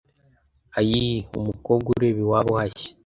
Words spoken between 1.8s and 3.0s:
ureba iwabo hashya.